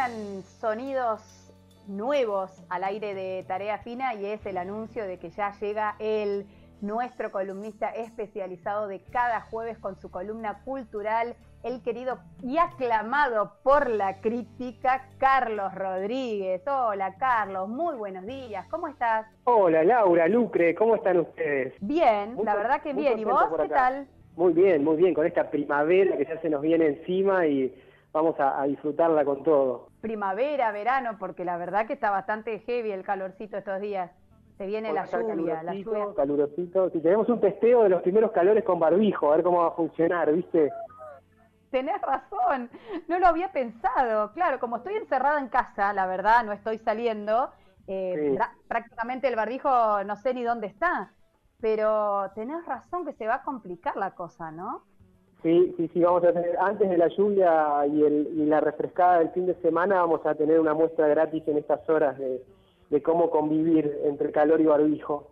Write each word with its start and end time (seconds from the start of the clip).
Suenan 0.00 0.42
sonidos 0.44 1.52
nuevos 1.86 2.64
al 2.70 2.84
aire 2.84 3.14
de 3.14 3.44
Tarea 3.46 3.76
Fina 3.78 4.14
y 4.14 4.24
es 4.24 4.46
el 4.46 4.56
anuncio 4.56 5.04
de 5.04 5.18
que 5.18 5.28
ya 5.28 5.52
llega 5.60 5.96
el 5.98 6.46
nuestro 6.80 7.30
columnista 7.30 7.90
especializado 7.90 8.88
de 8.88 9.02
cada 9.12 9.42
jueves 9.42 9.76
con 9.78 10.00
su 10.00 10.10
columna 10.10 10.62
cultural, 10.64 11.34
el 11.64 11.82
querido 11.82 12.18
y 12.42 12.56
aclamado 12.56 13.56
por 13.62 13.90
la 13.90 14.22
crítica, 14.22 15.06
Carlos 15.18 15.74
Rodríguez. 15.74 16.62
Hola 16.66 17.16
Carlos, 17.18 17.68
muy 17.68 17.94
buenos 17.96 18.24
días, 18.24 18.66
¿cómo 18.70 18.88
estás? 18.88 19.26
Hola 19.44 19.84
Laura, 19.84 20.28
Lucre, 20.28 20.74
¿cómo 20.74 20.94
están 20.94 21.20
ustedes? 21.20 21.74
Bien, 21.82 22.38
la 22.42 22.54
verdad 22.54 22.80
que 22.80 22.94
bien, 22.94 23.18
¿y 23.18 23.24
vos 23.24 23.44
qué 23.60 23.68
tal? 23.68 24.08
Muy 24.34 24.54
bien, 24.54 24.82
muy 24.82 24.96
bien, 24.96 25.12
con 25.12 25.26
esta 25.26 25.50
primavera 25.50 26.16
que 26.16 26.24
ya 26.24 26.40
se 26.40 26.48
nos 26.48 26.62
viene 26.62 26.86
encima 26.86 27.46
y 27.46 27.74
vamos 28.12 28.34
a, 28.38 28.64
disfrutarla 28.64 29.24
con 29.24 29.42
todo. 29.42 29.88
Primavera, 30.00 30.72
verano, 30.72 31.16
porque 31.18 31.44
la 31.44 31.56
verdad 31.56 31.86
que 31.86 31.92
está 31.92 32.10
bastante 32.10 32.60
heavy 32.60 32.90
el 32.90 33.04
calorcito 33.04 33.58
estos 33.58 33.80
días. 33.80 34.10
Se 34.56 34.66
viene 34.66 34.92
la 34.92 35.06
lluvia, 35.06 35.62
la 35.62 35.74
lluvia. 35.74 36.08
Calurosito. 36.14 36.90
Si 36.90 37.00
tenemos 37.00 37.28
un 37.28 37.40
testeo 37.40 37.82
de 37.82 37.88
los 37.88 38.02
primeros 38.02 38.30
calores 38.32 38.62
con 38.64 38.78
barbijo, 38.78 39.32
a 39.32 39.36
ver 39.36 39.44
cómo 39.44 39.60
va 39.60 39.68
a 39.68 39.72
funcionar, 39.72 40.32
¿viste? 40.32 40.70
Tenés 41.70 42.00
razón, 42.02 42.68
no 43.08 43.18
lo 43.18 43.26
había 43.26 43.52
pensado. 43.52 44.32
Claro, 44.32 44.58
como 44.58 44.78
estoy 44.78 44.96
encerrada 44.96 45.38
en 45.38 45.48
casa, 45.48 45.92
la 45.92 46.06
verdad, 46.06 46.44
no 46.44 46.52
estoy 46.52 46.78
saliendo, 46.78 47.50
eh, 47.86 48.36
prácticamente 48.68 49.28
el 49.28 49.36
barbijo 49.36 50.04
no 50.04 50.16
sé 50.16 50.34
ni 50.34 50.42
dónde 50.42 50.66
está. 50.66 51.12
Pero 51.60 52.30
tenés 52.34 52.64
razón 52.66 53.04
que 53.04 53.12
se 53.12 53.26
va 53.26 53.36
a 53.36 53.42
complicar 53.42 53.96
la 53.96 54.14
cosa, 54.14 54.50
¿no? 54.50 54.82
Sí, 55.42 55.74
sí, 55.76 55.88
sí, 55.92 56.00
vamos 56.02 56.22
a 56.24 56.32
tener, 56.32 56.56
antes 56.58 56.88
de 56.88 56.98
la 56.98 57.08
lluvia 57.08 57.86
y, 57.86 58.04
el, 58.04 58.28
y 58.34 58.46
la 58.46 58.60
refrescada 58.60 59.20
del 59.20 59.30
fin 59.30 59.46
de 59.46 59.54
semana, 59.62 59.96
vamos 59.96 60.24
a 60.26 60.34
tener 60.34 60.60
una 60.60 60.74
muestra 60.74 61.08
gratis 61.08 61.42
en 61.48 61.56
estas 61.56 61.88
horas 61.88 62.18
de, 62.18 62.42
de 62.90 63.02
cómo 63.02 63.30
convivir 63.30 64.00
entre 64.04 64.32
calor 64.32 64.60
y 64.60 64.66
barbijo. 64.66 65.30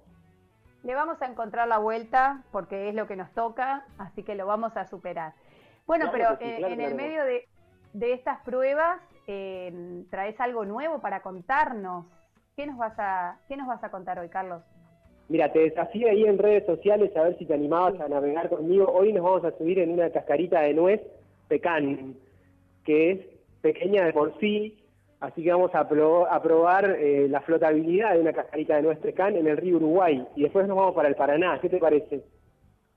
Le 0.84 0.94
vamos 0.94 1.20
a 1.20 1.26
encontrar 1.26 1.68
la 1.68 1.78
vuelta 1.78 2.44
porque 2.52 2.88
es 2.88 2.94
lo 2.94 3.06
que 3.06 3.16
nos 3.16 3.30
toca, 3.32 3.84
así 3.98 4.22
que 4.22 4.34
lo 4.34 4.46
vamos 4.46 4.76
a 4.76 4.86
superar. 4.86 5.34
Bueno, 5.86 6.10
pero 6.12 6.38
en 6.40 6.80
el 6.80 6.94
medio 6.94 7.24
de, 7.24 7.44
estas 8.12 8.40
pruebas 8.42 9.00
eh, 9.26 10.04
traes 10.10 10.40
algo 10.40 10.64
nuevo 10.64 11.00
para 11.00 11.20
contarnos. 11.20 12.06
¿Qué 12.56 12.66
nos 12.66 12.76
vas 12.76 12.94
a 12.98 13.38
qué 13.48 13.56
nos 13.56 13.66
vas 13.66 13.82
a 13.82 13.90
contar 13.90 14.18
hoy, 14.18 14.28
Carlos? 14.28 14.62
Mira, 15.28 15.52
te 15.52 15.60
desafío 15.60 16.08
ahí 16.08 16.24
en 16.24 16.38
redes 16.38 16.64
sociales 16.64 17.14
a 17.16 17.22
ver 17.22 17.38
si 17.38 17.44
te 17.44 17.54
animabas 17.54 18.00
a 18.00 18.08
navegar 18.08 18.48
conmigo. 18.48 18.90
Hoy 18.90 19.12
nos 19.12 19.24
vamos 19.24 19.44
a 19.44 19.56
subir 19.58 19.78
en 19.78 19.90
una 19.90 20.10
cascarita 20.10 20.60
de 20.60 20.74
nuez 20.74 21.00
pecan, 21.48 22.14
que 22.84 23.10
es 23.12 23.20
pequeña 23.60 24.06
de 24.06 24.12
por 24.12 24.38
sí, 24.40 24.78
Así 25.20 25.42
que 25.42 25.50
vamos 25.50 25.74
a, 25.74 25.88
probar 25.88 26.84
eh, 26.90 27.26
la 27.28 27.40
flotabilidad 27.40 28.12
de 28.12 28.20
una 28.20 28.32
cascarita 28.32 28.76
de 28.76 28.82
nuestro 28.82 29.12
can 29.14 29.34
en 29.34 29.48
el 29.48 29.56
río 29.56 29.76
Uruguay 29.76 30.24
y 30.36 30.42
después 30.42 30.68
nos 30.68 30.76
vamos 30.76 30.94
para 30.94 31.08
el 31.08 31.16
Paraná. 31.16 31.58
¿Qué 31.60 31.68
te 31.68 31.78
parece? 31.78 32.24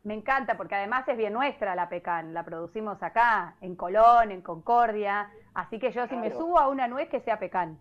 Me 0.04 0.14
encanta 0.14 0.56
porque 0.56 0.76
además 0.76 1.08
es 1.08 1.18
bien 1.18 1.34
nuestra 1.34 1.76
la 1.76 1.90
pecan, 1.90 2.34
la 2.34 2.44
producimos 2.44 3.02
acá, 3.02 3.56
en 3.62 3.76
Colón, 3.76 4.32
en 4.32 4.42
Concordia, 4.42 5.30
así 5.56 5.80
que 5.80 5.92
yo 5.92 6.08
si 6.08 6.16
me 6.16 6.32
subo 6.32 6.60
a 6.60 6.70
una 6.70 6.88
nuez 6.88 7.10
que 7.10 7.22
sea 7.22 7.40
pecan. 7.40 7.78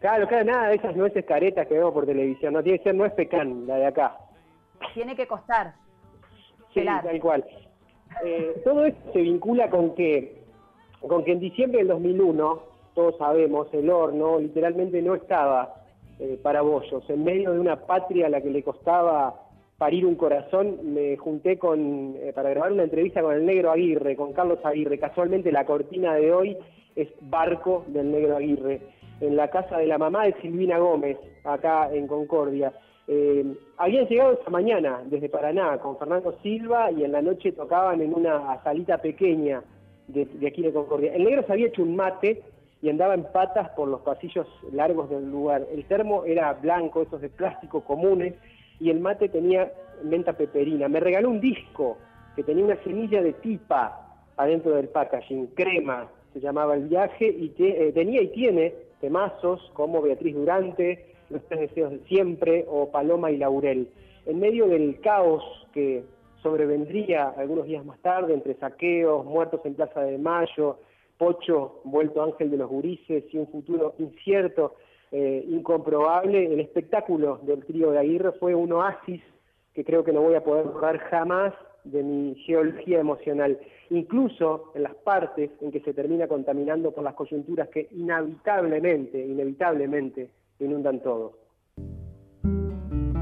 Claro, 0.00 0.28
claro, 0.28 0.44
nada 0.44 0.68
de 0.68 0.76
esas 0.76 0.94
nueces 0.94 1.24
caretas 1.24 1.66
que 1.66 1.74
vemos 1.74 1.92
por 1.92 2.06
televisión, 2.06 2.52
no 2.52 2.62
tiene 2.62 2.78
que 2.78 2.84
ser 2.84 2.94
nuez 2.94 3.12
pecan, 3.14 3.66
la 3.66 3.76
de 3.76 3.86
acá. 3.86 4.16
Tiene 4.94 5.16
que 5.16 5.26
costar. 5.26 5.74
Sí, 6.72 6.84
tal 6.84 7.20
cual. 7.20 7.44
Eh, 8.24 8.60
todo 8.64 8.84
esto 8.84 9.12
se 9.12 9.20
vincula 9.20 9.68
con 9.70 9.94
que, 9.94 10.42
con 11.00 11.24
que 11.24 11.32
en 11.32 11.40
diciembre 11.40 11.78
del 11.78 11.88
2001 11.88 12.62
todos 12.94 13.16
sabemos, 13.18 13.72
el 13.74 13.90
horno 13.90 14.38
literalmente 14.38 15.00
no 15.02 15.14
estaba 15.14 15.74
eh, 16.18 16.38
para 16.42 16.62
bollos. 16.62 17.08
En 17.08 17.24
medio 17.24 17.52
de 17.52 17.60
una 17.60 17.86
patria 17.86 18.26
a 18.26 18.28
la 18.28 18.40
que 18.40 18.50
le 18.50 18.62
costaba 18.62 19.42
parir 19.78 20.04
un 20.04 20.16
corazón, 20.16 20.94
me 20.94 21.16
junté 21.16 21.58
con, 21.58 22.16
eh, 22.16 22.32
para 22.34 22.50
grabar 22.50 22.72
una 22.72 22.82
entrevista 22.82 23.22
con 23.22 23.34
el 23.34 23.46
negro 23.46 23.70
Aguirre, 23.70 24.16
con 24.16 24.32
Carlos 24.32 24.58
Aguirre. 24.64 24.98
Casualmente 24.98 25.52
la 25.52 25.64
cortina 25.64 26.14
de 26.14 26.32
hoy 26.32 26.56
es 26.96 27.08
Barco 27.20 27.84
del 27.86 28.10
negro 28.10 28.36
Aguirre, 28.36 28.80
en 29.20 29.36
la 29.36 29.48
casa 29.48 29.78
de 29.78 29.86
la 29.86 29.98
mamá 29.98 30.24
de 30.24 30.34
Silvina 30.40 30.78
Gómez, 30.78 31.18
acá 31.44 31.90
en 31.92 32.06
Concordia. 32.06 32.72
Eh, 33.06 33.44
habían 33.78 34.06
llegado 34.06 34.32
esta 34.32 34.50
mañana 34.50 35.02
desde 35.06 35.28
Paraná 35.28 35.78
con 35.78 35.98
Fernando 35.98 36.36
Silva 36.42 36.90
y 36.90 37.04
en 37.04 37.12
la 37.12 37.22
noche 37.22 37.52
tocaban 37.52 38.02
en 38.02 38.12
una 38.12 38.62
salita 38.62 38.98
pequeña 38.98 39.62
de, 40.08 40.26
de 40.26 40.46
aquí 40.46 40.62
de 40.62 40.72
Concordia. 40.72 41.14
El 41.14 41.24
negro 41.24 41.42
se 41.46 41.52
había 41.52 41.68
hecho 41.68 41.82
un 41.82 41.96
mate 41.96 42.42
y 42.80 42.90
andaba 42.90 43.14
en 43.14 43.24
patas 43.24 43.70
por 43.70 43.88
los 43.88 44.02
pasillos 44.02 44.46
largos 44.72 45.10
del 45.10 45.30
lugar. 45.30 45.66
El 45.72 45.84
termo 45.86 46.24
era 46.24 46.52
blanco, 46.52 47.02
esos 47.02 47.20
de 47.20 47.28
plástico 47.28 47.82
comunes, 47.82 48.34
y 48.78 48.90
el 48.90 49.00
mate 49.00 49.28
tenía 49.28 49.72
menta 50.04 50.34
peperina. 50.34 50.88
Me 50.88 51.00
regaló 51.00 51.30
un 51.30 51.40
disco 51.40 51.96
que 52.36 52.44
tenía 52.44 52.64
una 52.64 52.76
semilla 52.84 53.20
de 53.20 53.32
tipa 53.32 54.20
adentro 54.36 54.74
del 54.76 54.88
packaging, 54.88 55.48
crema, 55.48 56.08
se 56.32 56.40
llamaba 56.40 56.74
el 56.74 56.86
viaje, 56.86 57.26
y 57.26 57.48
que, 57.50 57.88
eh, 57.88 57.92
tenía 57.92 58.22
y 58.22 58.28
tiene 58.28 58.74
temazos 59.00 59.70
como 59.74 60.02
Beatriz 60.02 60.34
Durante, 60.34 61.14
Los 61.30 61.42
tres 61.48 61.60
deseos 61.60 61.90
de 61.90 61.98
siempre 62.08 62.64
o 62.68 62.90
Paloma 62.90 63.30
y 63.30 63.36
Laurel. 63.36 63.90
En 64.26 64.40
medio 64.40 64.66
del 64.66 65.00
caos 65.00 65.42
que 65.72 66.04
sobrevendría 66.42 67.28
algunos 67.36 67.66
días 67.66 67.84
más 67.84 67.98
tarde 68.00 68.34
entre 68.34 68.54
saqueos, 68.54 69.24
muertos 69.24 69.60
en 69.64 69.74
Plaza 69.74 70.00
de 70.00 70.18
Mayo, 70.18 70.78
Pocho, 71.18 71.80
vuelto 71.84 72.22
ángel 72.22 72.50
de 72.50 72.56
los 72.56 72.68
gurises 72.70 73.24
y 73.32 73.38
un 73.38 73.48
futuro 73.48 73.94
incierto, 73.98 74.76
eh, 75.10 75.44
incomprobable, 75.48 76.52
el 76.52 76.60
espectáculo 76.60 77.40
del 77.42 77.64
trío 77.64 77.90
de 77.90 77.98
Aguirre 77.98 78.32
fue 78.32 78.54
un 78.54 78.72
oasis 78.72 79.22
que 79.74 79.84
creo 79.84 80.04
que 80.04 80.12
no 80.12 80.20
voy 80.20 80.34
a 80.34 80.44
poder 80.44 80.66
borrar 80.66 80.98
jamás 81.10 81.54
de 81.84 82.02
mi 82.02 82.34
geología 82.46 83.00
emocional, 83.00 83.58
incluso 83.90 84.72
en 84.74 84.82
las 84.82 84.94
partes 84.94 85.50
en 85.60 85.70
que 85.70 85.80
se 85.80 85.94
termina 85.94 86.26
contaminando 86.26 86.92
por 86.92 87.04
las 87.04 87.14
coyunturas 87.14 87.68
que 87.68 87.88
inevitablemente, 87.92 89.24
inevitablemente 89.24 90.30
inundan 90.60 91.00
todo. 91.00 91.32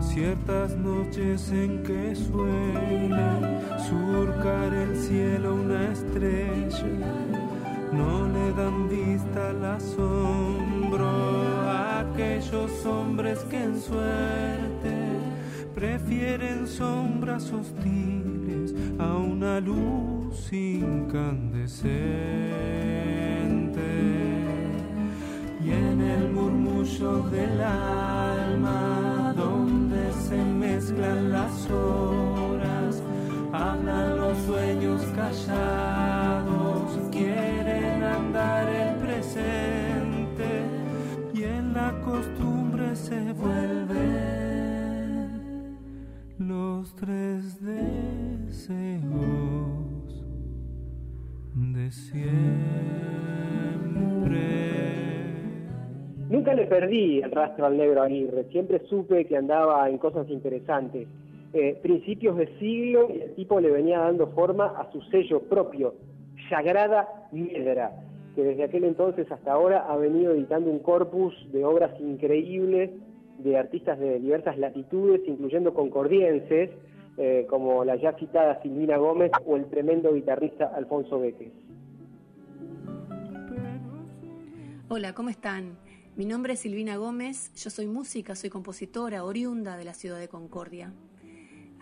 Ciertas 0.00 0.76
noches 0.76 1.52
en 1.52 1.82
que 1.82 2.14
suena 2.14 3.78
surcar 3.78 4.72
el 4.72 4.96
cielo 4.96 5.54
una 5.54 5.92
estrella 5.92 6.86
no 7.92 8.26
le 8.28 8.52
dan 8.52 8.88
vista 8.88 9.50
al 9.50 9.64
asombro 9.64 11.06
a 11.06 12.00
aquellos 12.00 12.86
hombres 12.86 13.44
que 13.44 13.62
en 13.62 13.76
suerte 13.76 14.94
prefieren 15.74 16.66
sombras 16.66 17.52
hostiles 17.52 18.74
a 18.98 19.16
una 19.16 19.60
luz 19.60 20.15
incandescente. 20.52 21.90
Y 25.64 25.70
en 25.70 26.00
el 26.00 26.30
murmullo 26.30 27.22
del 27.28 27.60
alma, 27.60 29.32
le 56.56 56.66
perdí 56.66 57.20
el 57.20 57.30
rastro 57.30 57.66
al 57.66 57.76
negro 57.76 58.02
Aguirre, 58.02 58.44
siempre 58.50 58.80
supe 58.88 59.26
que 59.26 59.36
andaba 59.36 59.88
en 59.88 59.98
cosas 59.98 60.28
interesantes 60.30 61.06
eh, 61.52 61.78
principios 61.80 62.36
de 62.36 62.48
siglo 62.58 63.08
el 63.08 63.34
tipo 63.34 63.60
le 63.60 63.70
venía 63.70 63.98
dando 64.00 64.26
forma 64.28 64.66
a 64.66 64.90
su 64.92 65.00
sello 65.02 65.40
propio, 65.40 65.94
Sagrada 66.50 67.28
Miedra, 67.32 67.92
que 68.34 68.42
desde 68.42 68.64
aquel 68.64 68.84
entonces 68.84 69.30
hasta 69.32 69.52
ahora 69.52 69.86
ha 69.88 69.96
venido 69.96 70.32
editando 70.32 70.70
un 70.70 70.80
corpus 70.80 71.34
de 71.52 71.64
obras 71.64 71.98
increíbles 72.00 72.90
de 73.38 73.56
artistas 73.56 73.98
de 73.98 74.18
diversas 74.18 74.58
latitudes, 74.58 75.22
incluyendo 75.26 75.72
concordienses, 75.72 76.70
eh, 77.16 77.46
como 77.48 77.84
la 77.84 77.96
ya 77.96 78.12
citada 78.18 78.60
Silvina 78.60 78.98
Gómez 78.98 79.30
o 79.46 79.56
el 79.56 79.64
tremendo 79.66 80.12
guitarrista 80.12 80.72
Alfonso 80.74 81.20
Beques. 81.20 81.52
Hola, 84.88 85.14
¿cómo 85.14 85.30
están? 85.30 85.85
Mi 86.16 86.24
nombre 86.24 86.54
es 86.54 86.60
Silvina 86.60 86.96
Gómez, 86.96 87.52
yo 87.56 87.68
soy 87.68 87.86
música, 87.86 88.34
soy 88.36 88.48
compositora 88.48 89.22
oriunda 89.22 89.76
de 89.76 89.84
la 89.84 89.92
ciudad 89.92 90.18
de 90.18 90.28
Concordia. 90.28 90.94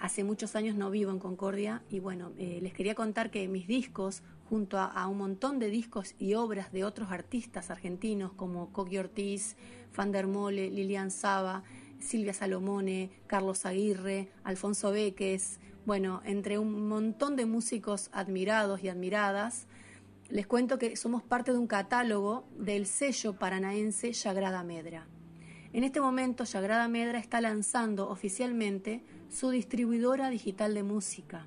hace 0.00 0.24
muchos 0.24 0.56
años 0.56 0.74
no 0.74 0.90
vivo 0.90 1.12
en 1.12 1.20
Concordia 1.20 1.84
y 1.88 2.00
bueno, 2.00 2.32
eh, 2.36 2.58
les 2.60 2.72
quería 2.72 2.96
contar 2.96 3.30
que 3.30 3.46
mis 3.46 3.68
discos, 3.68 4.24
junto 4.48 4.76
a, 4.80 5.06
un 5.06 5.18
montón 5.18 5.60
de 5.60 5.68
discos 5.68 6.16
y 6.18 6.34
obras 6.34 6.72
de 6.72 6.82
otros 6.82 7.12
artistas 7.12 7.70
argentinos 7.70 8.32
como 8.32 8.72
Coqui 8.72 8.98
Ortiz, 8.98 9.56
Fander 9.92 10.26
Mole, 10.26 10.68
Lilian 10.68 11.12
Saba, 11.12 11.62
Silvia 12.00 12.34
Salomone, 12.34 13.10
Carlos 13.28 13.64
Aguirre, 13.64 14.32
Alfonso 14.42 14.90
Beques, 14.90 15.60
bueno, 15.86 16.22
entre 16.24 16.58
un 16.58 16.88
montón 16.88 17.36
de 17.36 17.46
músicos 17.46 18.10
admirados 18.12 18.82
y 18.82 18.88
admiradas, 18.88 19.68
les 20.30 20.46
cuento 20.46 20.78
que 20.78 20.96
somos 20.96 21.22
parte 21.22 21.52
de 21.52 21.58
un 21.58 21.66
catálogo 21.66 22.44
del 22.56 22.86
sello 22.86 23.34
paranaense 23.38 24.12
Yagrada 24.12 24.62
Medra. 24.64 25.06
En 25.72 25.84
este 25.84 26.00
momento, 26.00 26.44
Yagrada 26.44 26.88
Medra 26.88 27.18
está 27.18 27.40
lanzando 27.40 28.08
oficialmente 28.08 29.02
su 29.28 29.50
distribuidora 29.50 30.30
digital 30.30 30.72
de 30.74 30.82
música. 30.82 31.46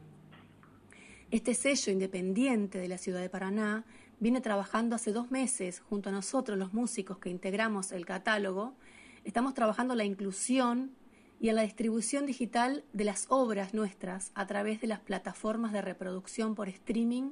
Este 1.31 1.53
sello 1.53 1.91
independiente 1.91 2.77
de 2.77 2.87
la 2.87 2.97
ciudad 2.97 3.21
de 3.21 3.29
Paraná 3.29 3.85
viene 4.19 4.41
trabajando 4.41 4.95
hace 4.95 5.11
dos 5.11 5.31
meses 5.31 5.79
junto 5.79 6.09
a 6.09 6.11
nosotros, 6.11 6.57
los 6.57 6.73
músicos 6.73 7.17
que 7.17 7.29
integramos 7.29 7.91
el 7.91 8.05
catálogo. 8.05 8.75
Estamos 9.23 9.53
trabajando 9.53 9.95
la 9.95 10.05
inclusión 10.05 10.91
y 11.39 11.49
en 11.49 11.55
la 11.55 11.63
distribución 11.63 12.25
digital 12.25 12.83
de 12.93 13.03
las 13.03 13.25
obras 13.29 13.73
nuestras 13.73 14.31
a 14.35 14.45
través 14.47 14.81
de 14.81 14.87
las 14.87 14.99
plataformas 14.99 15.71
de 15.71 15.81
reproducción 15.81 16.55
por 16.55 16.69
streaming 16.69 17.31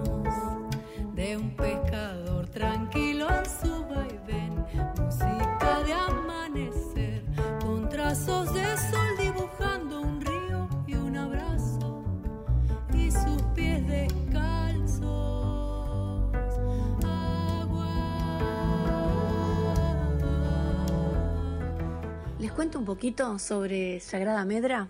poquito 22.85 23.37
sobre 23.37 23.99
Sagrada 23.99 24.43
Medra? 24.45 24.89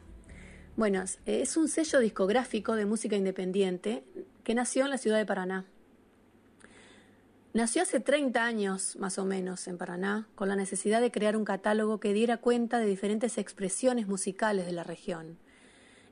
Bueno, 0.77 1.03
es 1.25 1.57
un 1.57 1.67
sello 1.67 1.99
discográfico 1.99 2.75
de 2.75 2.85
música 2.85 3.15
independiente 3.15 4.03
que 4.43 4.55
nació 4.55 4.85
en 4.85 4.91
la 4.91 4.97
ciudad 4.97 5.17
de 5.17 5.25
Paraná. 5.25 5.65
Nació 7.53 7.81
hace 7.81 7.99
30 7.99 8.45
años, 8.45 8.95
más 8.95 9.17
o 9.17 9.25
menos, 9.25 9.67
en 9.67 9.77
Paraná, 9.77 10.27
con 10.35 10.47
la 10.47 10.55
necesidad 10.55 11.01
de 11.01 11.11
crear 11.11 11.35
un 11.35 11.43
catálogo 11.43 11.99
que 11.99 12.13
diera 12.13 12.37
cuenta 12.37 12.79
de 12.79 12.85
diferentes 12.85 13.37
expresiones 13.37 14.07
musicales 14.07 14.65
de 14.65 14.71
la 14.71 14.83
región. 14.83 15.37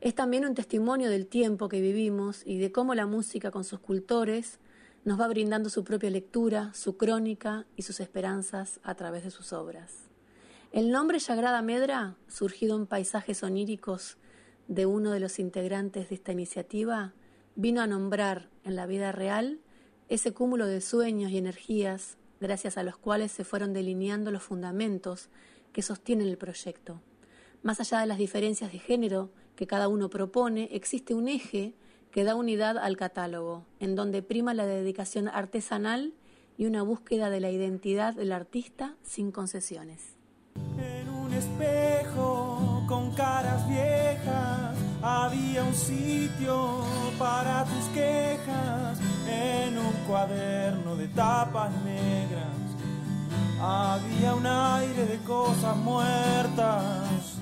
Es 0.02 0.16
también 0.16 0.46
un 0.46 0.56
testimonio 0.56 1.10
del 1.10 1.28
tiempo 1.28 1.70
que 1.70 1.80
vivimos 1.80 2.42
y 2.46 2.58
de 2.58 2.74
cómo 2.74 2.94
la 2.94 3.06
música 3.06 3.52
con 3.52 3.64
sus 3.64 3.80
cultores 3.80 4.60
nos 5.06 5.20
va 5.20 5.30
brindando 5.30 5.70
su 5.70 5.86
propia 5.86 6.10
lectura, 6.10 6.74
su 6.74 6.98
crónica 6.98 7.66
y 7.78 7.84
sus 7.84 8.02
esperanzas 8.02 8.82
a 8.84 8.96
través 8.96 9.24
de 9.24 9.32
sus 9.32 9.54
obras. 9.54 10.09
El 10.72 10.92
nombre 10.92 11.20
Sagrada 11.20 11.64
Medra, 11.64 12.16
surgido 12.28 12.78
en 12.78 12.86
paisajes 12.86 13.42
oníricos 13.42 14.18
de 14.68 14.86
uno 14.86 15.10
de 15.10 15.20
los 15.20 15.40
integrantes 15.40 16.10
de 16.10 16.16
esta 16.16 16.32
iniciativa, 16.32 17.14
vino 17.56 17.82
a 17.82 17.88
nombrar 17.88 18.50
en 18.64 18.76
la 18.76 18.86
vida 18.86 19.12
real 19.12 19.62
ese 20.10 20.32
cúmulo 20.32 20.68
de 20.68 20.82
sueños 20.82 21.32
y 21.32 21.40
energías 21.40 22.18
gracias 22.40 22.78
a 22.78 22.84
los 22.84 22.98
cuales 22.98 23.32
se 23.32 23.46
fueron 23.46 23.74
delineando 23.74 24.30
los 24.30 24.44
fundamentos 24.44 25.30
que 25.74 25.82
sostienen 25.82 26.28
el 26.28 26.38
proyecto. 26.38 27.02
Más 27.64 27.80
allá 27.80 28.02
de 28.02 28.06
las 28.06 28.20
diferencias 28.20 28.72
de 28.72 28.78
género 28.78 29.32
que 29.56 29.66
cada 29.66 29.88
uno 29.88 30.12
propone, 30.12 30.70
existe 30.72 31.16
un 31.16 31.30
eje 31.30 31.74
que 32.12 32.24
da 32.24 32.36
unidad 32.36 32.78
al 32.78 32.96
catálogo, 32.96 33.66
en 33.80 33.96
donde 33.96 34.22
prima 34.22 34.54
la 34.54 34.68
dedicación 34.68 35.30
artesanal 35.30 36.14
y 36.60 36.68
una 36.68 36.84
búsqueda 36.84 37.32
de 37.32 37.40
la 37.40 37.50
identidad 37.50 38.14
del 38.14 38.32
artista 38.32 38.96
sin 39.02 39.32
concesiones. 39.32 40.19
Espejo 41.40 42.84
con 42.86 43.12
caras 43.12 43.66
viejas 43.70 44.76
había 45.02 45.64
un 45.64 45.74
sitio 45.74 46.84
para 47.18 47.64
tus 47.64 47.86
quejas. 47.94 49.00
En 49.26 49.78
un 49.78 49.94
cuaderno 50.06 50.98
de 50.98 51.08
tapas 51.08 51.72
negras 51.86 52.66
había 53.62 54.36
un 54.36 54.46
aire 54.46 55.06
de 55.06 55.18
cosas 55.20 55.78
muertas. 55.78 57.38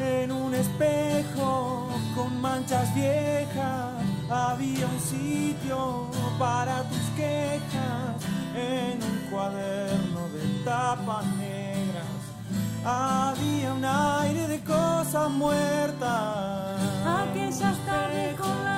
En 0.00 0.32
un 0.32 0.54
espejo 0.54 1.90
con 2.16 2.40
manchas 2.40 2.94
viejas 2.94 4.02
había 4.30 4.86
un 4.86 5.00
sitio 5.00 6.06
para 6.38 6.84
tus 6.84 7.06
quejas. 7.18 8.16
En 8.56 9.02
un 9.02 9.30
cuaderno 9.30 10.28
de 10.30 10.64
tapas 10.64 11.26
negras 11.36 11.51
había 12.84 13.74
un 13.74 13.84
aire 13.84 14.48
de 14.48 14.60
cosas 14.60 15.30
muertas. 15.30 16.76
Aquellas 17.06 17.76
tardes 17.86 18.34
con 18.36 18.64
la 18.64 18.71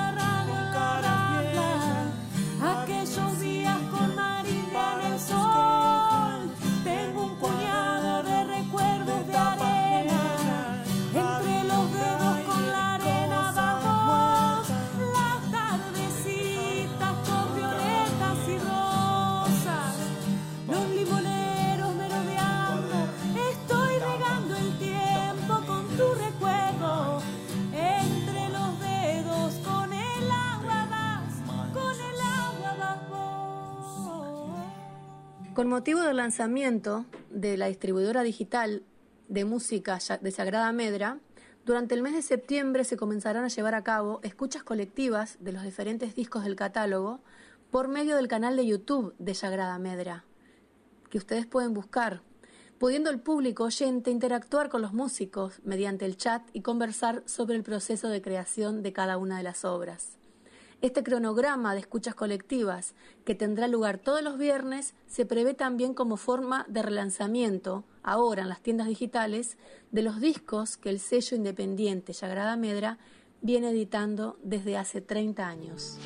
Con 35.65 35.71
motivo 35.71 36.01
del 36.01 36.17
lanzamiento 36.17 37.07
de 37.31 37.57
la 37.57 37.65
distribuidora 37.65 38.21
digital 38.21 38.83
de 39.29 39.45
música 39.45 39.97
de 40.21 40.29
Sagrada 40.29 40.71
Medra, 40.71 41.17
durante 41.65 41.95
el 41.95 42.03
mes 42.03 42.13
de 42.13 42.21
septiembre 42.21 42.83
se 42.83 42.97
comenzarán 42.97 43.43
a 43.45 43.47
llevar 43.47 43.73
a 43.73 43.83
cabo 43.83 44.19
escuchas 44.21 44.61
colectivas 44.61 45.37
de 45.39 45.53
los 45.53 45.63
diferentes 45.63 46.13
discos 46.13 46.43
del 46.43 46.55
catálogo 46.55 47.19
por 47.71 47.87
medio 47.87 48.15
del 48.15 48.27
canal 48.27 48.55
de 48.55 48.67
YouTube 48.67 49.15
de 49.17 49.33
Sagrada 49.33 49.79
Medra, 49.79 50.23
que 51.09 51.17
ustedes 51.17 51.47
pueden 51.47 51.73
buscar, 51.73 52.21
pudiendo 52.77 53.09
el 53.09 53.19
público 53.19 53.63
oyente 53.63 54.11
interactuar 54.11 54.69
con 54.69 54.83
los 54.83 54.93
músicos 54.93 55.61
mediante 55.63 56.05
el 56.05 56.15
chat 56.15 56.43
y 56.53 56.61
conversar 56.61 57.23
sobre 57.25 57.55
el 57.55 57.63
proceso 57.63 58.09
de 58.09 58.21
creación 58.21 58.83
de 58.83 58.93
cada 58.93 59.17
una 59.17 59.37
de 59.37 59.43
las 59.43 59.65
obras. 59.65 60.19
Este 60.85 61.01
cronograma 61.01 61.73
de 61.73 61.79
escuchas 61.79 62.13
colectivas, 62.13 62.93
que 63.25 63.33
tendrá 63.33 63.67
lugar 63.67 63.97
todos 63.97 64.21
los 64.21 64.37
viernes, 64.37 64.93
se 65.07 65.25
prevé 65.25 65.55
también 65.55 65.95
como 65.95 66.15
forma 66.15 66.63
de 66.69 66.83
relanzamiento, 66.83 67.85
ahora 68.03 68.43
en 68.43 68.49
las 68.49 68.61
tiendas 68.61 68.85
digitales, 68.85 69.57
de 69.89 70.03
los 70.03 70.21
discos 70.21 70.77
que 70.77 70.91
el 70.91 70.99
sello 70.99 71.37
independiente 71.37 72.13
Sagrada 72.13 72.55
Medra 72.55 72.99
viene 73.41 73.71
editando 73.71 74.37
desde 74.43 74.77
hace 74.77 75.01
30 75.01 75.47
años. 75.47 75.97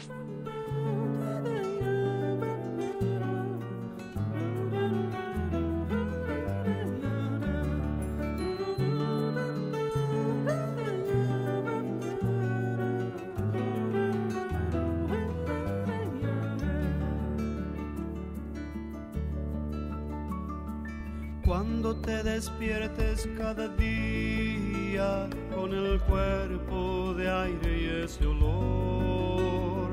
Cada 23.38 23.68
día 23.70 25.28
con 25.56 25.74
el 25.74 26.00
cuerpo 26.02 27.14
de 27.16 27.30
aire 27.30 27.82
y 27.82 28.04
ese 28.04 28.26
olor, 28.26 29.90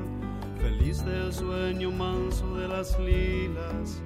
feliz 0.59 1.03
del 1.03 1.33
sueño 1.33 1.91
manso 1.91 2.55
de 2.55 2.67
las 2.67 2.99
lilas, 2.99 4.01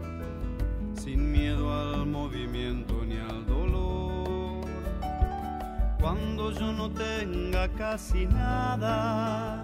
sin 0.94 1.32
miedo 1.32 1.72
al 1.74 2.06
movimiento 2.06 3.04
ni 3.06 3.18
al 3.18 3.46
dolor. 3.46 4.62
cuando 6.00 6.52
yo 6.52 6.72
no 6.72 6.90
tenga 6.90 7.68
casi 7.70 8.26
nada 8.26 9.64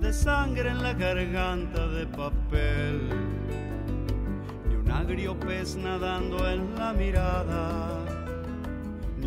de 0.00 0.12
sangre 0.12 0.70
en 0.70 0.82
la 0.82 0.94
garganta 0.94 1.86
de 1.88 2.06
papel, 2.06 3.10
ni 4.68 4.74
un 4.74 4.90
agrio 4.90 5.38
pez 5.38 5.76
nadando 5.76 6.48
en 6.48 6.74
la 6.76 6.92
mirada, 6.92 7.99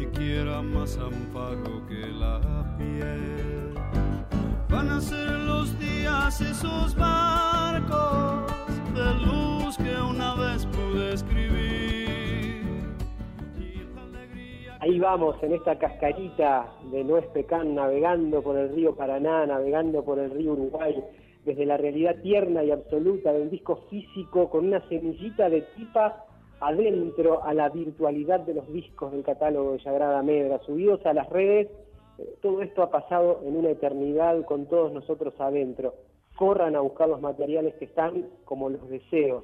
ni 0.04 0.10
quiera 0.12 0.62
más 0.62 0.98
amparo 0.98 1.86
que 1.88 2.08
la 2.08 2.42
piel. 2.78 3.74
Van 4.70 4.90
a 4.90 5.00
ser 5.00 5.30
los 5.30 5.78
días 5.80 6.42
esos 6.42 6.96
barcos 6.96 8.52
de 8.94 9.14
luz 9.26 9.78
que 9.78 9.96
una 10.02 10.36
vez 10.36 10.66
pude 10.68 11.14
escribir. 11.14 12.64
Ahí 14.80 15.00
vamos, 15.00 15.42
en 15.42 15.54
esta 15.54 15.80
cascarita 15.80 16.74
de 16.92 17.04
Nuez 17.06 17.26
Pecán, 17.28 17.74
navegando 17.76 18.42
por 18.42 18.58
el 18.58 18.76
río 18.76 18.96
Paraná, 18.96 19.46
navegando 19.46 20.04
por 20.04 20.20
el 20.20 20.32
río 20.32 20.54
Uruguay, 20.54 21.02
desde 21.46 21.66
la 21.66 21.78
realidad 21.78 22.18
tierna 22.22 22.64
y 22.66 22.72
absoluta 22.72 23.32
de 23.32 23.44
un 23.44 23.50
disco 23.50 23.86
físico 23.90 24.50
con 24.50 24.66
una 24.66 24.86
semillita 24.90 25.50
de 25.50 25.62
tipa 25.78 26.26
adentro 26.68 27.44
a 27.44 27.54
la 27.54 27.70
virtualidad 27.70 28.42
de 28.42 28.54
los 28.54 28.72
discos 28.72 29.12
del 29.12 29.24
catálogo 29.24 29.74
de 29.74 29.84
Sagrada 29.84 30.22
Medra, 30.24 30.60
subidos 30.60 31.06
a 31.06 31.14
las 31.14 31.30
redes 31.30 31.70
todo 32.42 32.62
esto 32.62 32.84
ha 32.84 32.92
pasado 32.92 33.42
en 33.44 33.56
una 33.58 33.72
eternidad 33.72 34.44
con 34.46 34.68
todos 34.68 34.92
nosotros 34.92 35.34
adentro. 35.40 35.96
Corran 36.36 36.76
a 36.76 36.82
buscar 36.82 37.10
los 37.10 37.22
materiales 37.22 37.76
que 37.76 37.86
están 37.86 38.30
como 38.46 38.70
los 38.70 38.88
deseos 38.90 39.44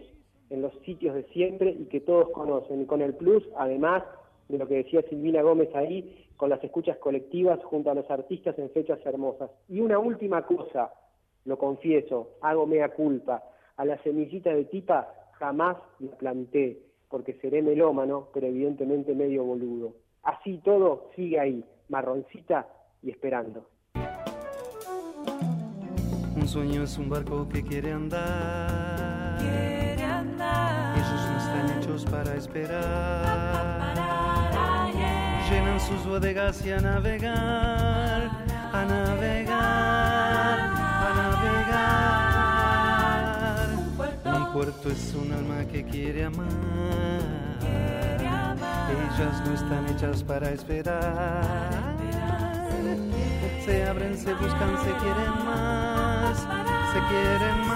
en 0.50 0.62
los 0.62 0.74
sitios 0.86 1.16
de 1.16 1.24
siempre 1.26 1.72
y 1.72 1.86
que 1.86 2.02
todos 2.02 2.30
conocen. 2.32 2.82
Y 2.82 2.86
con 2.86 3.02
el 3.02 3.16
plus, 3.16 3.44
además 3.56 4.04
de 4.48 4.58
lo 4.58 4.68
que 4.68 4.76
decía 4.76 5.04
Silvina 5.04 5.42
Gómez 5.42 5.74
ahí, 5.76 6.26
con 6.38 6.50
las 6.50 6.64
escuchas 6.64 6.98
colectivas 6.98 7.64
junto 7.66 7.92
a 7.92 7.96
los 7.96 8.10
artistas 8.10 8.58
en 8.58 8.70
fechas 8.72 9.00
hermosas. 9.06 9.52
Y 9.68 9.80
una 9.80 10.00
última 10.00 10.46
cosa, 10.46 10.94
lo 11.46 11.58
confieso, 11.58 12.32
hago 12.42 12.66
mea 12.66 12.90
culpa. 12.90 13.44
A 13.78 13.86
la 13.86 14.02
semillita 14.04 14.54
de 14.54 14.66
tipa 14.66 15.14
jamás 15.34 15.78
la 16.00 16.12
planté, 16.18 16.80
porque 17.10 17.34
seré 17.42 17.62
melómano, 17.62 18.30
pero 18.34 18.48
evidentemente 18.48 19.16
medio 19.16 19.44
boludo. 19.44 19.94
Así 20.24 20.60
todo 20.64 21.10
sigue 21.16 21.40
ahí 21.40 21.66
marroncita 21.90 22.68
y 23.02 23.10
esperando. 23.12 23.68
Un 26.36 26.48
sueño 26.48 26.84
es 26.84 26.98
un 26.98 27.10
barco 27.10 27.48
que 27.50 27.64
quiere 27.64 27.92
andar. 27.92 29.38
Quiere 29.40 30.04
andar. 30.04 30.98
Ellos 30.98 31.28
no 31.30 31.38
están 31.38 31.80
hechos 31.80 32.06
para 32.06 32.36
esperar. 32.36 33.94
Llenan 35.50 35.80
sus 35.80 36.06
bodegas 36.06 36.64
y 36.66 36.72
a 36.72 36.80
navegar, 36.80 38.30
a 38.72 38.86
navegar, 38.86 40.60
a 41.00 41.14
navegar. 41.16 42.10
Un 42.14 42.19
puerto 44.54 44.90
es 44.90 45.14
un 45.16 45.32
alma 45.32 45.66
que 45.66 45.84
quiere 45.84 46.26
amar 46.26 47.40
ellas 49.20 49.42
no 49.46 49.54
están 49.54 49.88
hechas 49.90 50.24
para 50.24 50.52
esperar. 50.52 51.96
Se 53.66 53.86
abren, 53.88 54.18
se 54.18 54.34
buscan, 54.34 54.78
se 54.84 54.92
quieren 54.98 55.46
más, 55.46 56.38
se 56.40 57.00
quieren 57.10 57.68
más, 57.68 57.69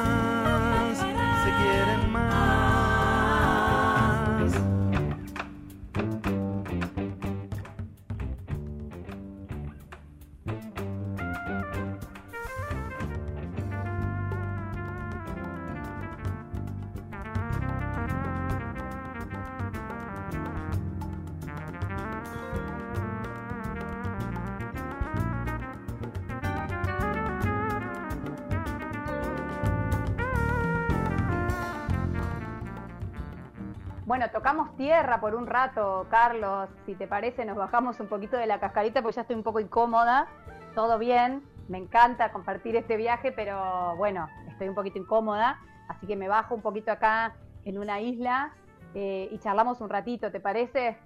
Bueno, 34.06 34.30
tocamos 34.32 34.76
tierra 34.76 35.22
por 35.22 35.34
un 35.34 35.48
rato, 35.48 36.08
Carlos. 36.10 36.68
Si 36.86 36.94
te 36.94 37.08
parece, 37.08 37.46
nos 37.46 37.56
bajamos 37.56 38.02
un 38.02 38.08
poquito 38.08 38.36
de 38.36 38.48
la 38.48 38.60
cascarita 38.60 39.02
porque 39.02 39.16
ya 39.16 39.22
estoy 39.22 39.38
un 39.38 39.44
poco 39.44 39.62
incómoda. 39.62 40.28
Todo 40.76 41.00
bien, 41.00 41.42
me 41.70 41.78
encanta 41.78 42.34
compartir 42.34 42.76
este 42.76 42.98
viaje, 42.98 43.32
pero 43.32 43.96
bueno, 43.96 44.28
estoy 44.50 44.68
un 44.68 44.76
poquito 44.76 45.00
incómoda. 45.00 45.58
Así 45.88 46.06
que 46.06 46.18
me 46.18 46.28
bajo 46.28 46.54
un 46.54 46.62
poquito 46.62 46.92
acá 46.92 47.36
en 47.64 47.78
una 47.78 48.02
isla 48.02 48.52
eh, 48.94 49.30
y 49.32 49.38
charlamos 49.40 49.80
un 49.80 49.90
ratito, 49.90 50.30
¿te 50.32 50.42
parece? 50.42 50.98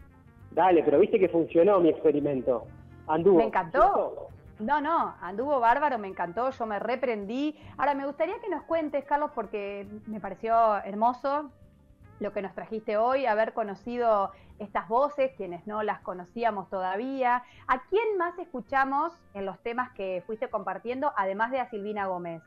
Dale, 0.50 0.82
pero 0.82 0.98
viste 0.98 1.20
que 1.20 1.30
funcionó 1.30 1.80
mi 1.80 1.90
experimento. 1.90 2.66
Anduvo. 3.06 3.38
Me 3.38 3.44
encantó. 3.44 4.30
No, 4.58 4.82
no, 4.82 5.14
anduvo 5.22 5.60
bárbaro, 5.60 6.00
me 6.00 6.08
encantó, 6.08 6.50
yo 6.50 6.66
me 6.66 6.80
reprendí. 6.80 7.60
Ahora, 7.78 7.94
me 7.94 8.08
gustaría 8.08 8.40
que 8.40 8.50
nos 8.50 8.64
cuentes, 8.64 9.06
Carlos, 9.06 9.30
porque 9.36 9.88
me 10.08 10.20
pareció 10.20 10.78
hermoso 10.78 11.52
lo 12.20 12.34
que 12.34 12.42
nos 12.42 12.54
trajiste 12.54 12.98
hoy, 12.98 13.26
haber 13.26 13.54
conocido 13.54 14.32
estas 14.60 14.88
voces, 14.88 15.32
quienes 15.38 15.66
no 15.68 15.84
las 15.84 16.02
conocíamos 16.02 16.70
todavía. 16.70 17.44
¿A 17.68 17.84
quién 17.90 18.18
más 18.18 18.38
escuchamos 18.40 19.14
en 19.34 19.46
los 19.46 19.60
temas 19.60 19.92
que 19.94 20.24
fuiste 20.26 20.50
compartiendo, 20.50 21.12
además 21.16 21.52
de 21.52 21.60
a 21.60 21.70
Silvina 21.70 22.08
Gómez? 22.08 22.42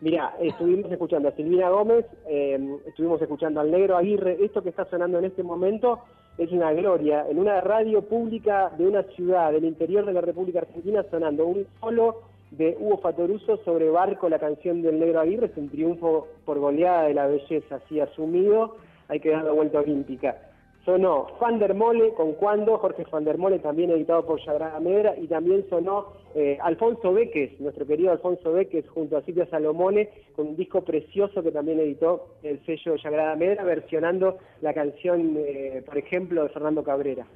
Mira, 0.00 0.34
estuvimos 0.40 0.92
escuchando 0.92 1.28
a 1.28 1.32
Silvina 1.32 1.70
Gómez, 1.70 2.04
eh, 2.28 2.78
estuvimos 2.86 3.20
escuchando 3.22 3.60
al 3.60 3.70
Negro 3.70 3.96
Aguirre. 3.96 4.36
Esto 4.44 4.62
que 4.62 4.68
está 4.68 4.84
sonando 4.84 5.18
en 5.18 5.24
este 5.24 5.42
momento 5.42 6.00
es 6.36 6.52
una 6.52 6.70
gloria. 6.72 7.26
En 7.30 7.38
una 7.38 7.62
radio 7.62 8.02
pública 8.02 8.70
de 8.76 8.86
una 8.86 9.02
ciudad 9.14 9.52
del 9.52 9.64
interior 9.64 10.04
de 10.04 10.12
la 10.12 10.20
República 10.20 10.60
Argentina 10.60 11.02
sonando 11.10 11.46
un 11.46 11.66
solo 11.80 12.35
de 12.50 12.76
Hugo 12.78 12.98
Fatoruso 12.98 13.58
sobre 13.64 13.90
Barco, 13.90 14.28
la 14.28 14.38
canción 14.38 14.82
del 14.82 15.00
Negro 15.00 15.20
Aguirre, 15.20 15.46
es 15.46 15.56
un 15.56 15.68
triunfo 15.68 16.28
por 16.44 16.58
goleada 16.58 17.04
de 17.04 17.14
la 17.14 17.26
belleza, 17.26 17.76
así 17.76 18.00
asumido, 18.00 18.76
hay 19.08 19.20
que 19.20 19.30
dar 19.30 19.44
la 19.44 19.52
vuelta 19.52 19.80
olímpica. 19.80 20.36
Sonó 20.84 21.26
Fandermole 21.40 22.14
con 22.14 22.34
Cuando, 22.34 22.78
Jorge 22.78 23.04
Fandermole 23.06 23.58
también 23.58 23.90
editado 23.90 24.24
por 24.24 24.40
Yagrada 24.40 24.78
Medra, 24.78 25.16
y 25.18 25.26
también 25.26 25.68
sonó 25.68 26.12
eh, 26.36 26.58
Alfonso 26.62 27.12
Beques, 27.12 27.60
nuestro 27.60 27.84
querido 27.84 28.12
Alfonso 28.12 28.52
Beques, 28.52 28.88
junto 28.90 29.16
a 29.16 29.22
Silvia 29.22 29.46
Salomone, 29.46 30.08
con 30.36 30.46
un 30.46 30.56
disco 30.56 30.82
precioso 30.82 31.42
que 31.42 31.50
también 31.50 31.80
editó 31.80 32.36
el 32.44 32.64
sello 32.64 32.94
Yagrada 32.94 33.34
Medra, 33.34 33.64
versionando 33.64 34.38
la 34.60 34.72
canción, 34.72 35.34
eh, 35.38 35.82
por 35.84 35.98
ejemplo, 35.98 36.44
de 36.44 36.50
Fernando 36.50 36.84
Cabrera. 36.84 37.26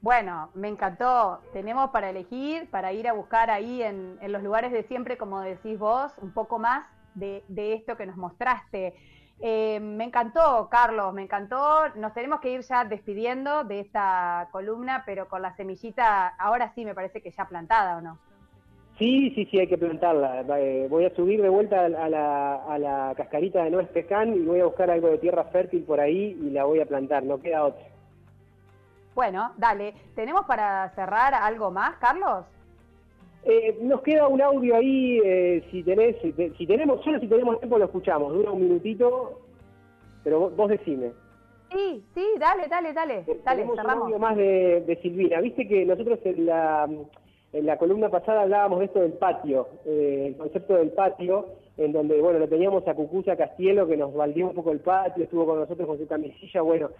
Bueno, 0.00 0.50
me 0.54 0.68
encantó. 0.68 1.40
Tenemos 1.52 1.90
para 1.90 2.10
elegir, 2.10 2.68
para 2.70 2.92
ir 2.92 3.08
a 3.08 3.12
buscar 3.12 3.50
ahí 3.50 3.82
en, 3.82 4.18
los 4.28 4.42
lugares 4.42 4.72
de 4.72 4.84
siempre, 4.84 5.16
como 5.16 5.40
decís 5.40 5.78
vos, 5.78 6.12
un 6.18 6.32
poco 6.32 6.58
más 6.58 6.86
de, 7.14 7.42
esto 7.56 7.96
que 7.96 8.06
nos 8.06 8.16
mostraste. 8.16 8.94
Eh, 9.40 9.80
me 9.80 10.04
encantó, 10.04 10.68
Carlos, 10.70 11.12
me 11.12 11.22
encantó. 11.22 11.88
Nos 11.96 12.14
tenemos 12.14 12.40
que 12.40 12.52
ir 12.52 12.60
ya 12.60 12.84
despidiendo 12.84 13.64
de 13.64 13.80
esta 13.80 14.48
columna, 14.52 15.02
pero 15.04 15.28
con 15.28 15.42
la 15.42 15.54
semillita, 15.56 16.28
ahora 16.28 16.72
sí 16.74 16.84
me 16.84 16.94
parece 16.94 17.20
que 17.20 17.30
ya 17.30 17.46
plantada, 17.46 17.98
¿o 17.98 18.00
no? 18.00 18.18
Sí, 18.98 19.30
sí, 19.34 19.46
sí, 19.50 19.58
hay 19.58 19.66
que 19.66 19.76
plantarla. 19.76 20.40
Eh, 20.58 20.86
voy 20.88 21.04
a 21.04 21.14
subir 21.14 21.42
de 21.42 21.50
vuelta 21.50 21.84
a 21.84 22.08
la, 22.08 23.12
cascarita 23.16 23.62
de 23.62 23.70
Nuez 23.70 23.88
Pecán 23.88 24.34
y 24.34 24.40
voy 24.40 24.60
a 24.60 24.66
buscar 24.66 24.90
algo 24.90 25.08
de 25.08 25.18
tierra 25.18 25.44
fértil 25.44 25.82
por 25.82 26.00
ahí 26.00 26.38
y 26.40 26.50
la 26.50 26.64
voy 26.64 26.80
a 26.80 26.86
plantar, 26.86 27.22
no 27.22 27.38
queda 27.38 27.64
otra. 27.64 27.95
Bueno, 29.16 29.52
dale. 29.56 29.94
¿Tenemos 30.14 30.44
para 30.44 30.90
cerrar 30.90 31.32
algo 31.32 31.70
más, 31.70 31.96
Carlos? 31.96 32.44
Eh, 33.44 33.78
nos 33.80 34.02
queda 34.02 34.28
un 34.28 34.42
audio 34.42 34.76
ahí, 34.76 35.18
eh, 35.24 35.66
si 35.70 35.82
tenés, 35.82 36.16
si, 36.20 36.66
tenemos, 36.66 37.02
solo 37.02 37.18
si 37.18 37.26
tenemos 37.26 37.58
tiempo 37.58 37.78
lo 37.78 37.86
escuchamos, 37.86 38.34
dura 38.34 38.50
un 38.50 38.60
minutito, 38.60 39.40
pero 40.22 40.50
vos, 40.50 40.68
decime. 40.68 41.12
Sí, 41.72 42.04
sí, 42.14 42.26
dale, 42.38 42.68
dale, 42.68 42.92
dale, 42.92 43.24
eh, 43.26 43.40
dale, 43.42 43.62
tenemos 43.62 43.78
un 43.78 43.90
audio 43.90 44.18
más 44.18 44.36
de, 44.36 44.98
Silvina. 45.00 45.40
Viste 45.40 45.66
que 45.66 45.86
nosotros 45.86 46.18
en 46.24 46.44
la, 46.44 46.86
en 47.54 47.66
la 47.66 47.78
columna 47.78 48.10
pasada 48.10 48.42
hablábamos 48.42 48.80
de 48.80 48.84
esto 48.84 49.00
del 49.00 49.14
patio, 49.14 49.66
el 49.86 50.36
concepto 50.36 50.74
del 50.74 50.90
patio, 50.90 51.46
en 51.78 51.92
donde, 51.92 52.20
bueno, 52.20 52.38
lo 52.38 52.48
teníamos 52.48 52.86
a 52.86 52.94
Cucuya 52.94 53.34
Castielo, 53.34 53.86
que 53.86 53.96
nos 53.96 54.12
valdió 54.12 54.48
un 54.48 54.54
poco 54.54 54.72
el 54.72 54.80
patio, 54.80 55.24
estuvo 55.24 55.46
con 55.46 55.60
nosotros 55.60 55.88
con 55.88 55.96
su 55.96 56.06
camisilla, 56.06 56.60
bueno, 56.60 56.90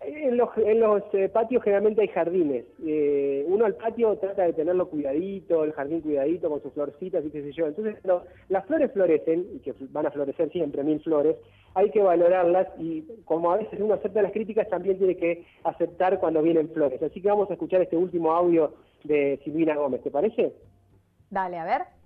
En 0.00 0.36
los, 0.36 0.48
en 0.56 0.78
los 0.78 1.02
eh, 1.12 1.28
patios 1.28 1.62
generalmente 1.62 2.02
hay 2.02 2.08
jardines. 2.08 2.64
Eh, 2.86 3.44
uno 3.48 3.64
al 3.64 3.74
patio 3.74 4.16
trata 4.16 4.44
de 4.44 4.52
tenerlo 4.52 4.88
cuidadito, 4.88 5.64
el 5.64 5.72
jardín 5.72 6.02
cuidadito 6.02 6.48
con 6.48 6.62
sus 6.62 6.72
florcitas 6.72 7.24
y 7.24 7.30
qué 7.30 7.42
sé 7.42 7.52
yo. 7.52 7.66
Entonces, 7.66 7.96
las 8.48 8.64
flores 8.66 8.92
florecen, 8.92 9.46
y 9.54 9.58
que 9.58 9.74
van 9.90 10.06
a 10.06 10.12
florecer 10.12 10.50
siempre, 10.50 10.84
mil 10.84 11.00
flores, 11.00 11.36
hay 11.74 11.90
que 11.90 12.00
valorarlas 12.00 12.68
y 12.78 13.02
como 13.24 13.50
a 13.50 13.56
veces 13.56 13.80
uno 13.80 13.94
acepta 13.94 14.22
las 14.22 14.32
críticas, 14.32 14.68
también 14.68 14.98
tiene 14.98 15.16
que 15.16 15.44
aceptar 15.64 16.20
cuando 16.20 16.42
vienen 16.42 16.70
flores. 16.70 17.02
Así 17.02 17.20
que 17.20 17.28
vamos 17.28 17.50
a 17.50 17.54
escuchar 17.54 17.82
este 17.82 17.96
último 17.96 18.32
audio 18.32 18.74
de 19.02 19.40
Silvina 19.42 19.74
Gómez, 19.74 20.02
¿te 20.02 20.10
parece? 20.10 20.52
Dale, 21.30 21.58
a 21.58 21.64
ver. 21.64 21.97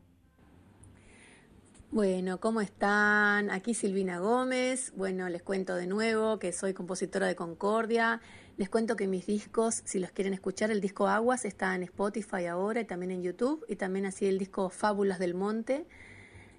Bueno, 1.92 2.40
¿cómo 2.40 2.62
están? 2.62 3.50
Aquí 3.50 3.74
Silvina 3.74 4.18
Gómez. 4.18 4.94
Bueno, 4.96 5.28
les 5.28 5.42
cuento 5.42 5.74
de 5.74 5.86
nuevo 5.86 6.38
que 6.38 6.50
soy 6.50 6.72
compositora 6.72 7.26
de 7.26 7.36
Concordia. 7.36 8.22
Les 8.56 8.70
cuento 8.70 8.96
que 8.96 9.06
mis 9.06 9.26
discos, 9.26 9.82
si 9.84 9.98
los 9.98 10.10
quieren 10.10 10.32
escuchar, 10.32 10.70
el 10.70 10.80
disco 10.80 11.06
Aguas 11.06 11.44
está 11.44 11.74
en 11.74 11.82
Spotify 11.82 12.46
ahora 12.46 12.80
y 12.80 12.86
también 12.86 13.10
en 13.10 13.22
YouTube. 13.22 13.66
Y 13.68 13.76
también 13.76 14.06
así 14.06 14.24
el 14.24 14.38
disco 14.38 14.70
Fábulas 14.70 15.18
del 15.18 15.34
Monte. 15.34 15.84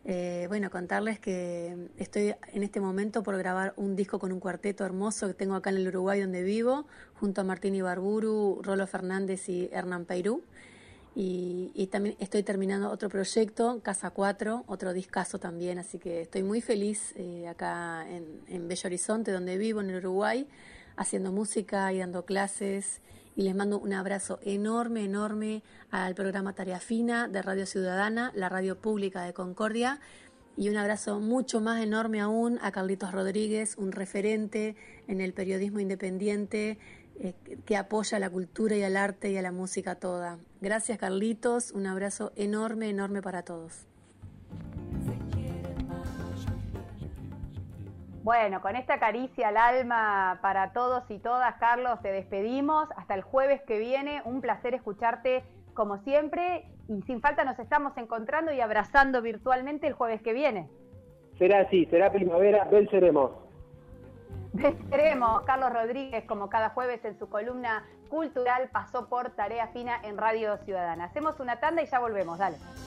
Eh, 0.05 0.45
bueno, 0.49 0.69
contarles 0.69 1.19
que 1.19 1.89
estoy 1.97 2.35
en 2.51 2.61
este 2.61 2.79
momento 2.79 3.23
por 3.23 3.35
grabar 3.35 3.73
un 3.75 3.95
disco 3.95 4.19
con 4.19 4.31
un 4.31 4.39
cuarteto 4.39 4.85
hermoso 4.85 5.25
que 5.25 5.33
tengo 5.33 5.55
acá 5.55 5.71
en 5.71 5.77
el 5.77 5.87
Uruguay 5.87 6.21
donde 6.21 6.43
vivo, 6.43 6.85
junto 7.15 7.41
a 7.41 7.43
Martín 7.43 7.73
Ibarburu, 7.73 8.61
Rolo 8.61 8.85
Fernández 8.85 9.49
y 9.49 9.67
Hernán 9.71 10.05
Peirú. 10.05 10.43
Y, 11.15 11.87
también 11.91 12.15
estoy 12.19 12.41
terminando 12.41 12.89
otro 12.89 13.07
proyecto, 13.07 13.81
Casa 13.83 14.09
4, 14.09 14.63
otro 14.65 14.93
discazo 14.93 15.37
también, 15.37 15.77
así 15.77 15.99
que 15.99 16.21
estoy 16.21 16.41
muy 16.41 16.59
feliz 16.59 17.13
eh, 17.15 17.47
acá 17.47 18.07
en, 18.09 18.41
en, 18.47 18.67
Bello 18.67 18.87
Horizonte, 18.87 19.31
donde 19.31 19.57
vivo, 19.57 19.81
en 19.81 19.93
Uruguay, 19.93 20.47
haciendo 20.95 21.31
música 21.31 21.93
y 21.93 21.99
dando 21.99 22.25
clases. 22.25 23.01
Y 23.35 23.43
les 23.43 23.55
mando 23.55 23.79
un 23.79 23.93
abrazo 23.93 24.39
enorme, 24.43 25.05
enorme 25.05 25.63
al 25.91 26.15
programa 26.15 26.53
Tarea 26.53 26.79
Fina 26.79 27.27
de 27.27 27.41
Radio 27.41 27.65
Ciudadana, 27.65 28.31
la 28.35 28.49
radio 28.49 28.77
pública 28.79 29.23
de 29.23 29.33
Concordia. 29.33 29.99
Y 30.55 30.69
un 30.69 30.77
abrazo 30.77 31.19
mucho 31.19 31.61
más 31.61 31.81
enorme 31.81 32.21
aún 32.21 32.59
a 32.61 32.71
Carlitos 32.71 33.11
Rodríguez, 33.11 33.75
un 33.77 33.91
referente 33.91 34.75
en 35.07 35.19
el 35.19 35.33
periodismo 35.33 35.79
independiente, 35.79 36.77
eh, 37.19 37.33
que 37.65 37.77
apoya 37.77 38.17
a 38.17 38.19
la 38.19 38.29
cultura 38.29 38.75
y 38.75 38.83
al 38.83 38.97
arte 38.97 39.31
y 39.31 39.37
a 39.37 39.41
la 39.41 39.51
música 39.51 39.95
toda. 39.95 40.37
Gracias 40.61 40.97
Carlitos, 40.97 41.71
un 41.71 41.87
abrazo 41.87 42.31
enorme, 42.35 42.89
enorme 42.89 43.21
para 43.21 43.43
todos. 43.43 43.87
Bueno, 48.23 48.61
con 48.61 48.77
esta 48.77 48.99
caricia 48.99 49.49
al 49.49 49.57
alma 49.57 50.39
para 50.41 50.71
todos 50.71 51.03
y 51.09 51.19
todas, 51.19 51.55
Carlos, 51.55 52.01
te 52.01 52.09
despedimos. 52.09 52.87
Hasta 52.95 53.15
el 53.15 53.21
jueves 53.21 53.61
que 53.63 53.79
viene. 53.79 54.21
Un 54.23 54.39
placer 54.39 54.73
escucharte 54.73 55.43
como 55.73 55.97
siempre. 56.03 56.65
Y 56.87 57.01
sin 57.01 57.19
falta 57.19 57.43
nos 57.43 57.59
estamos 57.59 57.97
encontrando 57.97 58.53
y 58.53 58.61
abrazando 58.61 59.21
virtualmente 59.21 59.87
el 59.87 59.93
jueves 59.93 60.21
que 60.21 60.31
viene. 60.31 60.69
Será 61.37 61.61
así, 61.61 61.85
será 61.87 62.13
primavera, 62.13 62.63
venceremos. 62.65 63.31
Venceremos. 64.53 65.41
Carlos 65.43 65.73
Rodríguez, 65.73 66.25
como 66.25 66.49
cada 66.49 66.69
jueves 66.69 67.03
en 67.05 67.17
su 67.17 67.27
columna 67.27 67.83
cultural, 68.09 68.69
pasó 68.71 69.07
por 69.09 69.31
Tarea 69.31 69.67
Fina 69.67 69.99
en 70.03 70.17
Radio 70.17 70.57
Ciudadana. 70.57 71.05
Hacemos 71.05 71.39
una 71.39 71.59
tanda 71.59 71.81
y 71.81 71.87
ya 71.87 71.99
volvemos. 71.99 72.37
Dale. 72.37 72.57